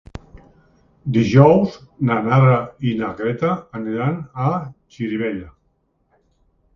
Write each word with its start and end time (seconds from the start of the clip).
Dijous 1.17 1.75
na 2.09 2.15
Nara 2.27 2.55
i 2.91 2.93
na 3.01 3.09
Greta 3.19 3.51
aniran 3.81 4.15
a 4.47 4.49
Xirivella. 4.97 5.51